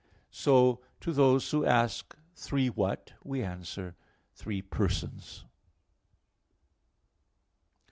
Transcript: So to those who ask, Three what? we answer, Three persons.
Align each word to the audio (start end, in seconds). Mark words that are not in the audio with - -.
So 0.31 0.81
to 1.01 1.13
those 1.13 1.51
who 1.51 1.63
ask, 1.63 2.17
Three 2.33 2.69
what? 2.71 3.13
we 3.23 3.43
answer, 3.43 3.95
Three 4.33 4.63
persons. 4.63 5.45